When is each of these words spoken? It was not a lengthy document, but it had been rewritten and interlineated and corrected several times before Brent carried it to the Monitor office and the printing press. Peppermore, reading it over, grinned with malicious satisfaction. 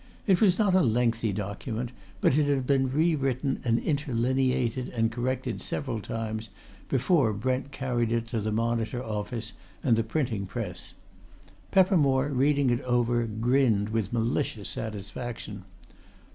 It 0.25 0.41
was 0.41 0.57
not 0.57 0.73
a 0.73 0.81
lengthy 0.81 1.31
document, 1.31 1.91
but 2.21 2.35
it 2.35 2.45
had 2.47 2.65
been 2.65 2.91
rewritten 2.91 3.59
and 3.63 3.77
interlineated 3.77 4.89
and 4.89 5.11
corrected 5.11 5.61
several 5.61 5.99
times 5.99 6.49
before 6.89 7.33
Brent 7.33 7.71
carried 7.71 8.11
it 8.11 8.25
to 8.29 8.41
the 8.41 8.51
Monitor 8.51 9.03
office 9.03 9.53
and 9.83 9.95
the 9.95 10.03
printing 10.03 10.47
press. 10.47 10.95
Peppermore, 11.69 12.29
reading 12.29 12.71
it 12.71 12.81
over, 12.81 13.27
grinned 13.27 13.89
with 13.89 14.11
malicious 14.11 14.69
satisfaction. 14.69 15.65